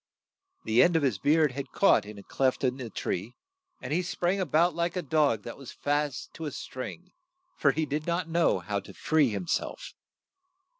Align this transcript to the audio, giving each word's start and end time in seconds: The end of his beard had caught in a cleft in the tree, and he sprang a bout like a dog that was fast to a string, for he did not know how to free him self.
The 0.63 0.81
end 0.81 0.95
of 0.95 1.03
his 1.03 1.19
beard 1.19 1.51
had 1.51 1.69
caught 1.71 2.07
in 2.07 2.17
a 2.17 2.23
cleft 2.23 2.63
in 2.63 2.77
the 2.77 2.89
tree, 2.89 3.35
and 3.79 3.93
he 3.93 4.01
sprang 4.01 4.39
a 4.39 4.47
bout 4.47 4.73
like 4.73 4.95
a 4.95 5.03
dog 5.03 5.43
that 5.43 5.57
was 5.59 5.71
fast 5.71 6.33
to 6.33 6.45
a 6.45 6.51
string, 6.51 7.11
for 7.55 7.71
he 7.71 7.85
did 7.85 8.07
not 8.07 8.27
know 8.27 8.57
how 8.61 8.79
to 8.79 8.95
free 8.95 9.29
him 9.29 9.45
self. 9.45 9.93